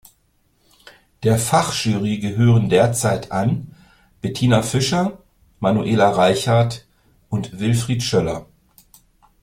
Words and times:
Der 1.21 1.37
Fachjury 1.37 2.17
gehören 2.17 2.69
derzeit 2.69 3.31
an: 3.31 3.75
Bettina 4.19 4.63
Fischer, 4.63 5.19
Manuela 5.59 6.09
Reichart 6.09 6.87
und 7.29 7.59
Wilfried 7.59 8.01
Schoeller. 8.01 8.47